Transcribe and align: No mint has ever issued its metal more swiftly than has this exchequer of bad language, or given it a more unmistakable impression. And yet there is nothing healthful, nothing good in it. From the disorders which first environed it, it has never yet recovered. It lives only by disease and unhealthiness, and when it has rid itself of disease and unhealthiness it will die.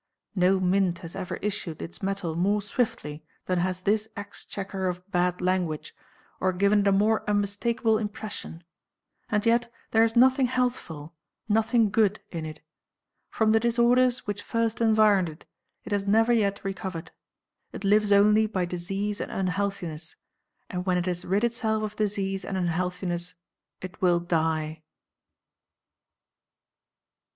No 0.35 0.59
mint 0.59 0.97
has 1.05 1.15
ever 1.15 1.35
issued 1.45 1.79
its 1.79 2.01
metal 2.01 2.33
more 2.35 2.59
swiftly 2.63 3.23
than 3.45 3.59
has 3.59 3.81
this 3.83 4.07
exchequer 4.17 4.87
of 4.87 5.07
bad 5.11 5.41
language, 5.41 5.93
or 6.39 6.51
given 6.53 6.79
it 6.79 6.87
a 6.87 6.91
more 6.91 7.23
unmistakable 7.29 7.99
impression. 7.99 8.63
And 9.29 9.45
yet 9.45 9.71
there 9.91 10.03
is 10.03 10.15
nothing 10.15 10.47
healthful, 10.47 11.13
nothing 11.47 11.91
good 11.91 12.19
in 12.31 12.47
it. 12.47 12.61
From 13.29 13.51
the 13.51 13.59
disorders 13.59 14.25
which 14.25 14.41
first 14.41 14.81
environed 14.81 15.29
it, 15.29 15.45
it 15.83 15.91
has 15.91 16.07
never 16.07 16.33
yet 16.33 16.65
recovered. 16.65 17.11
It 17.71 17.83
lives 17.83 18.11
only 18.11 18.47
by 18.47 18.65
disease 18.65 19.21
and 19.21 19.31
unhealthiness, 19.31 20.15
and 20.67 20.83
when 20.83 20.97
it 20.97 21.05
has 21.05 21.25
rid 21.25 21.43
itself 21.43 21.83
of 21.83 21.95
disease 21.95 22.43
and 22.43 22.57
unhealthiness 22.57 23.35
it 23.83 24.01
will 24.01 24.19
die. 24.19 24.81